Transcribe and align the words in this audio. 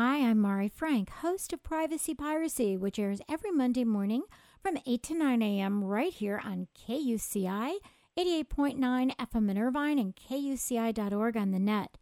Hi, 0.00 0.18
I'm 0.18 0.38
Mari 0.38 0.68
Frank, 0.68 1.10
host 1.10 1.52
of 1.52 1.64
Privacy 1.64 2.14
Piracy, 2.14 2.76
which 2.76 3.00
airs 3.00 3.20
every 3.28 3.50
Monday 3.50 3.82
morning 3.82 4.22
from 4.62 4.78
8 4.86 5.02
to 5.02 5.14
9 5.14 5.42
a.m. 5.42 5.82
right 5.82 6.12
here 6.12 6.40
on 6.44 6.68
KUCI 6.88 7.72
88.9 8.16 9.16
FM 9.16 9.50
in 9.50 9.58
Irvine 9.58 9.98
and 9.98 10.14
KUCI.org 10.14 11.36
on 11.36 11.50
the 11.50 11.58
net. 11.58 11.98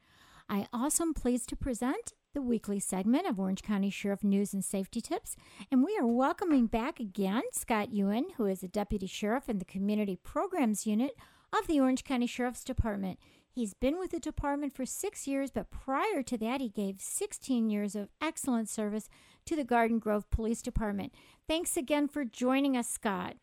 I 0.47 0.67
also 0.75 1.05
am 1.05 1.15
pleased 1.15 1.49
to 1.49 1.57
present 1.57 2.13
the 2.35 2.43
weekly 2.43 2.79
segment 2.81 3.27
of 3.27 3.41
Orange 3.41 3.63
County 3.63 3.89
Sheriff 3.89 4.23
News 4.23 4.53
and 4.53 4.63
Safety 4.63 5.01
Tips, 5.01 5.35
and 5.73 5.83
we 5.83 5.97
are 5.99 6.07
welcoming 6.07 6.67
back 6.67 7.01
again 7.01 7.45
Scott 7.55 7.95
Yuen, 7.95 8.27
who 8.37 8.45
is 8.45 8.63
a 8.63 8.69
Deputy 8.69 9.07
Sheriff 9.07 9.49
in 9.49 9.59
the 9.59 9.65
Community 9.65 10.17
Programs 10.23 10.87
Unit 10.87 11.17
of 11.51 11.67
the 11.67 11.81
Orange 11.81 12.05
County 12.05 12.27
Sheriff's 12.27 12.63
Department. 12.63 13.19
He's 13.57 13.73
been 13.73 13.99
with 13.99 14.11
the 14.11 14.21
department 14.21 14.75
for 14.75 14.85
six 14.85 15.27
years, 15.27 15.51
but 15.51 15.71
prior 15.71 16.23
to 16.23 16.37
that, 16.37 16.61
he 16.61 16.69
gave 16.69 17.01
16 17.01 17.71
years 17.71 17.97
of 17.97 18.11
excellent 18.21 18.69
service 18.69 19.09
to 19.47 19.57
the 19.57 19.65
Garden 19.65 19.99
Grove 19.99 20.29
Police 20.29 20.61
Department. 20.61 21.15
Thanks 21.49 21.75
again 21.75 22.07
for 22.07 22.23
joining 22.23 22.77
us, 22.77 22.87
Scott. 22.87 23.37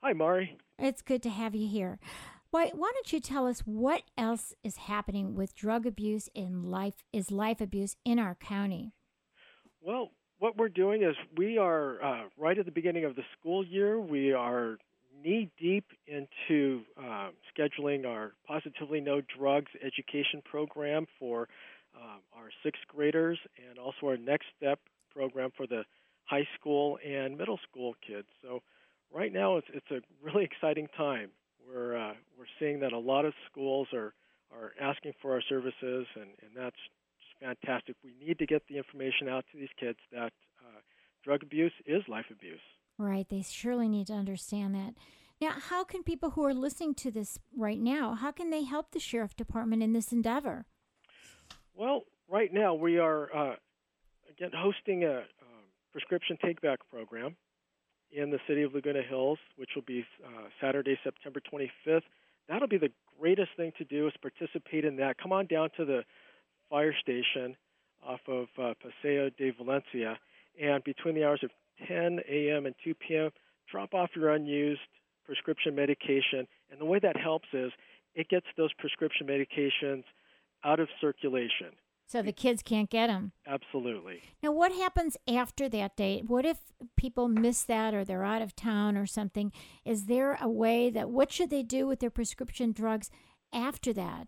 Hi, 0.00 0.12
Mari. 0.12 0.56
It's 0.78 1.02
good 1.02 1.24
to 1.24 1.30
have 1.30 1.56
you 1.56 1.66
here. 1.66 1.98
Why, 2.52 2.70
why 2.72 2.92
don't 2.94 3.12
you 3.12 3.18
tell 3.18 3.48
us 3.48 3.62
what 3.62 4.04
else 4.16 4.54
is 4.62 4.76
happening 4.76 5.34
with 5.34 5.56
drug 5.56 5.86
abuse 5.86 6.28
in 6.36 6.62
life 6.62 7.02
is 7.12 7.32
life 7.32 7.60
abuse 7.60 7.96
in 8.04 8.20
our 8.20 8.36
county? 8.36 8.92
Well, 9.80 10.12
what 10.38 10.56
we're 10.56 10.68
doing 10.68 11.02
is 11.02 11.16
we 11.36 11.58
are 11.58 12.00
uh, 12.00 12.22
right 12.36 12.56
at 12.56 12.64
the 12.64 12.70
beginning 12.70 13.04
of 13.04 13.16
the 13.16 13.24
school 13.36 13.66
year. 13.66 13.98
We 13.98 14.32
are 14.32 14.78
knee 15.22 15.50
deep 15.58 15.84
into 16.06 16.82
um, 16.98 17.32
scheduling 17.56 18.06
our 18.06 18.32
Positively 18.46 19.00
No 19.00 19.20
Drugs 19.38 19.70
education 19.84 20.42
program 20.44 21.06
for 21.18 21.48
um, 21.96 22.20
our 22.36 22.50
sixth 22.62 22.82
graders 22.88 23.38
and 23.68 23.78
also 23.78 24.06
our 24.06 24.16
Next 24.16 24.46
Step 24.56 24.78
program 25.12 25.50
for 25.56 25.66
the 25.66 25.84
high 26.24 26.46
school 26.58 26.98
and 27.06 27.36
middle 27.36 27.58
school 27.68 27.94
kids. 28.06 28.28
So 28.42 28.62
right 29.12 29.32
now 29.32 29.56
it's 29.56 29.66
it's 29.72 29.90
a 29.90 30.00
really 30.22 30.44
exciting 30.44 30.88
time. 30.96 31.30
We're 31.66 31.96
uh, 31.96 32.14
we're 32.38 32.50
seeing 32.58 32.80
that 32.80 32.92
a 32.92 32.98
lot 32.98 33.24
of 33.24 33.32
schools 33.50 33.88
are 33.92 34.14
are 34.52 34.72
asking 34.80 35.12
for 35.20 35.32
our 35.32 35.42
services, 35.48 36.06
and 36.14 36.30
and 36.42 36.50
that's 36.56 36.76
just 36.76 37.40
fantastic. 37.40 37.96
We 38.04 38.14
need 38.24 38.38
to 38.38 38.46
get 38.46 38.62
the 38.68 38.76
information 38.76 39.28
out 39.28 39.44
to 39.52 39.58
these 39.58 39.72
kids 39.78 39.98
that 40.12 40.32
uh, 40.60 40.80
drug 41.24 41.42
abuse 41.42 41.72
is 41.86 42.02
life 42.08 42.26
abuse. 42.30 42.60
Right. 42.98 43.28
They 43.28 43.42
surely 43.42 43.88
need 43.88 44.08
to 44.08 44.14
understand 44.14 44.74
that. 44.74 44.94
Now, 45.40 45.52
how 45.56 45.84
can 45.84 46.02
people 46.02 46.30
who 46.30 46.44
are 46.44 46.54
listening 46.54 46.94
to 46.96 47.12
this 47.12 47.38
right 47.56 47.78
now, 47.78 48.14
how 48.14 48.32
can 48.32 48.50
they 48.50 48.64
help 48.64 48.90
the 48.90 48.98
sheriff 48.98 49.36
department 49.36 49.84
in 49.84 49.92
this 49.92 50.10
endeavor? 50.10 50.66
Well, 51.74 52.02
right 52.28 52.52
now 52.52 52.74
we 52.74 52.98
are 52.98 53.34
uh, 53.34 53.54
again 54.28 54.50
hosting 54.56 55.04
a 55.04 55.18
um, 55.18 55.64
prescription 55.92 56.36
take 56.44 56.60
back 56.60 56.80
program 56.90 57.36
in 58.10 58.30
the 58.30 58.38
city 58.48 58.62
of 58.62 58.74
Laguna 58.74 59.02
Hills, 59.08 59.38
which 59.56 59.70
will 59.76 59.84
be 59.86 60.04
uh, 60.24 60.48
Saturday, 60.60 60.98
September 61.04 61.40
25th. 61.52 62.02
That'll 62.48 62.66
be 62.66 62.78
the 62.78 62.90
greatest 63.20 63.50
thing 63.56 63.72
to 63.78 63.84
do 63.84 64.08
is 64.08 64.14
participate 64.20 64.84
in 64.84 64.96
that. 64.96 65.18
Come 65.18 65.32
on 65.32 65.46
down 65.46 65.70
to 65.76 65.84
the 65.84 66.02
fire 66.68 66.94
station 67.00 67.56
off 68.04 68.20
of 68.26 68.46
uh, 68.60 68.74
Paseo 68.82 69.30
de 69.38 69.50
Valencia, 69.50 70.18
and 70.60 70.82
between 70.84 71.14
the 71.14 71.24
hours 71.24 71.40
of 71.42 71.50
10 71.86 72.20
a.m. 72.28 72.66
and 72.66 72.74
2 72.84 72.94
p.m., 72.94 73.30
drop 73.70 73.94
off 73.94 74.10
your 74.16 74.30
unused 74.30 74.80
prescription 75.24 75.74
medication. 75.74 76.46
And 76.70 76.80
the 76.80 76.84
way 76.84 76.98
that 76.98 77.16
helps 77.16 77.48
is 77.52 77.70
it 78.14 78.28
gets 78.28 78.46
those 78.56 78.72
prescription 78.78 79.26
medications 79.26 80.04
out 80.64 80.80
of 80.80 80.88
circulation. 81.00 81.72
So 82.08 82.22
the 82.22 82.32
kids 82.32 82.62
can't 82.62 82.88
get 82.88 83.08
them. 83.08 83.32
Absolutely. 83.46 84.22
Now, 84.42 84.50
what 84.50 84.72
happens 84.72 85.18
after 85.28 85.68
that 85.68 85.94
date? 85.94 86.24
What 86.26 86.46
if 86.46 86.56
people 86.96 87.28
miss 87.28 87.62
that 87.64 87.92
or 87.92 88.02
they're 88.02 88.24
out 88.24 88.40
of 88.40 88.56
town 88.56 88.96
or 88.96 89.04
something? 89.04 89.52
Is 89.84 90.06
there 90.06 90.38
a 90.40 90.48
way 90.48 90.88
that 90.88 91.10
what 91.10 91.30
should 91.30 91.50
they 91.50 91.62
do 91.62 91.86
with 91.86 92.00
their 92.00 92.08
prescription 92.08 92.72
drugs 92.72 93.10
after 93.52 93.92
that? 93.92 94.26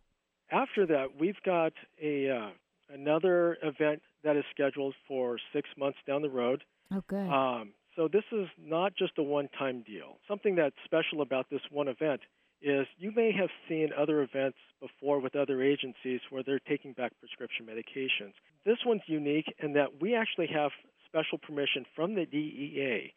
After 0.52 0.84
that, 0.86 1.18
we've 1.18 1.40
got 1.42 1.72
a 2.02 2.28
uh, 2.28 2.50
another 2.92 3.56
event 3.62 4.02
that 4.24 4.36
is 4.36 4.44
scheduled 4.50 4.94
for 5.06 5.38
six 5.52 5.68
months 5.78 5.98
down 6.06 6.22
the 6.22 6.30
road. 6.30 6.64
Oh, 6.92 7.02
good. 7.08 7.28
Um, 7.28 7.72
so 7.96 8.08
this 8.08 8.24
is 8.32 8.46
not 8.58 8.94
just 8.96 9.12
a 9.18 9.22
one-time 9.22 9.82
deal. 9.86 10.18
Something 10.28 10.54
that's 10.54 10.76
special 10.84 11.22
about 11.22 11.46
this 11.50 11.60
one 11.70 11.88
event 11.88 12.20
is 12.62 12.86
you 12.98 13.12
may 13.14 13.32
have 13.32 13.48
seen 13.68 13.90
other 13.98 14.22
events 14.22 14.58
before 14.80 15.18
with 15.20 15.34
other 15.34 15.62
agencies 15.62 16.20
where 16.30 16.42
they're 16.42 16.60
taking 16.60 16.92
back 16.92 17.12
prescription 17.18 17.66
medications. 17.66 18.32
This 18.66 18.78
one's 18.84 19.02
unique 19.06 19.52
in 19.62 19.72
that 19.74 20.00
we 20.00 20.14
actually 20.14 20.48
have 20.48 20.70
special 21.06 21.38
permission 21.38 21.84
from 21.96 22.14
the 22.14 22.26
DEA 22.26 23.12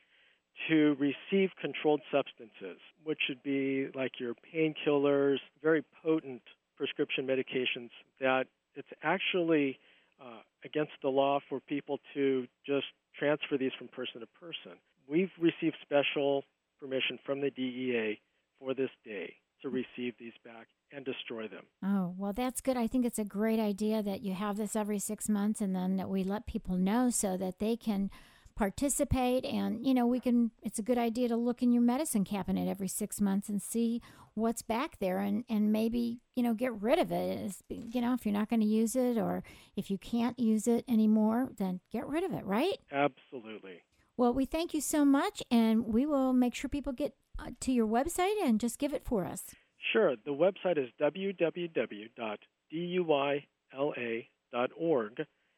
to 0.69 0.95
receive 0.99 1.49
controlled 1.59 2.01
substances, 2.11 2.79
which 3.03 3.19
should 3.27 3.41
be 3.43 3.87
like 3.95 4.19
your 4.19 4.33
painkillers, 4.53 5.37
very 5.61 5.83
potent 6.03 6.41
prescription 6.77 7.27
medications 7.27 7.89
that 8.19 8.45
it's 8.75 8.87
actually 9.01 9.79
uh, 10.21 10.41
against 10.63 10.93
the 11.01 11.09
law 11.09 11.39
for 11.49 11.59
people 11.61 11.99
to 12.13 12.47
just 12.65 12.85
transfer 13.17 13.57
these 13.57 13.71
from 13.77 13.87
person 13.89 14.21
to 14.21 14.27
person. 14.39 14.77
We've 15.07 15.31
received 15.39 15.75
special 15.81 16.43
permission 16.79 17.19
from 17.25 17.41
the 17.41 17.51
DEA 17.51 18.19
for 18.59 18.73
this 18.73 18.89
day 19.05 19.33
to 19.61 19.69
receive 19.69 20.13
these 20.19 20.33
back 20.43 20.67
and 20.91 21.05
destroy 21.05 21.47
them. 21.47 21.63
Oh, 21.83 22.13
well, 22.17 22.33
that's 22.33 22.61
good. 22.61 22.77
I 22.77 22.87
think 22.87 23.05
it's 23.05 23.19
a 23.19 23.25
great 23.25 23.59
idea 23.59 24.03
that 24.03 24.21
you 24.21 24.33
have 24.33 24.57
this 24.57 24.75
every 24.75 24.99
six 24.99 25.27
months 25.27 25.61
and 25.61 25.75
then 25.75 25.95
that 25.97 26.09
we 26.09 26.23
let 26.23 26.45
people 26.45 26.77
know 26.77 27.09
so 27.09 27.37
that 27.37 27.59
they 27.59 27.75
can 27.75 28.11
participate. 28.55 29.45
And, 29.45 29.85
you 29.85 29.93
know, 29.93 30.05
we 30.05 30.19
can, 30.19 30.51
it's 30.61 30.79
a 30.79 30.83
good 30.83 30.97
idea 30.97 31.27
to 31.29 31.35
look 31.35 31.61
in 31.61 31.71
your 31.71 31.81
medicine 31.81 32.23
cabinet 32.23 32.67
every 32.67 32.87
six 32.87 33.19
months 33.21 33.49
and 33.49 33.61
see 33.61 34.01
what's 34.35 34.61
back 34.61 34.99
there 34.99 35.19
and, 35.19 35.43
and 35.49 35.71
maybe, 35.71 36.19
you 36.35 36.43
know, 36.43 36.53
get 36.53 36.73
rid 36.81 36.99
of 36.99 37.11
it. 37.11 37.55
you 37.69 38.01
know, 38.01 38.13
if 38.13 38.25
you're 38.25 38.33
not 38.33 38.49
going 38.49 38.61
to 38.61 38.65
use 38.65 38.95
it 38.95 39.17
or 39.17 39.43
if 39.75 39.91
you 39.91 39.97
can't 39.97 40.37
use 40.39 40.67
it 40.67 40.85
anymore, 40.87 41.49
then 41.57 41.79
get 41.91 42.07
rid 42.07 42.23
of 42.23 42.31
it, 42.33 42.45
right? 42.45 42.77
Absolutely. 42.91 43.81
Well, 44.15 44.33
we 44.33 44.45
thank 44.45 44.73
you 44.75 44.81
so 44.81 45.03
much, 45.03 45.41
and 45.49 45.87
we 45.87 46.05
will 46.05 46.33
make 46.33 46.53
sure 46.53 46.69
people 46.69 46.93
get 46.93 47.15
uh, 47.39 47.49
to 47.61 47.71
your 47.71 47.87
website 47.87 48.35
and 48.43 48.59
just 48.59 48.77
give 48.77 48.93
it 48.93 49.03
for 49.03 49.25
us. 49.25 49.55
Sure. 49.91 50.15
The 50.23 50.31
website 50.31 50.77
is 50.77 50.89
www.duila.org, 51.01 52.05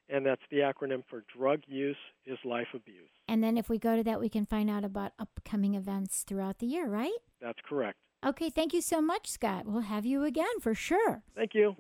and 0.09 0.25
that's 0.25 0.41
the 0.51 0.57
acronym 0.57 1.03
for 1.09 1.23
Drug 1.35 1.61
Use 1.67 1.97
is 2.25 2.37
Life 2.43 2.67
Abuse. 2.73 3.09
And 3.27 3.43
then 3.43 3.57
if 3.57 3.69
we 3.69 3.77
go 3.77 3.95
to 3.95 4.03
that, 4.03 4.19
we 4.19 4.29
can 4.29 4.45
find 4.45 4.69
out 4.69 4.83
about 4.83 5.13
upcoming 5.19 5.75
events 5.75 6.23
throughout 6.23 6.59
the 6.59 6.67
year, 6.67 6.87
right? 6.87 7.11
That's 7.41 7.59
correct. 7.67 7.97
Okay, 8.25 8.49
thank 8.49 8.73
you 8.73 8.81
so 8.81 9.01
much, 9.01 9.29
Scott. 9.29 9.65
We'll 9.65 9.81
have 9.81 10.05
you 10.05 10.23
again 10.23 10.59
for 10.61 10.73
sure. 10.73 11.21
Thank 11.35 11.53
you. 11.53 11.75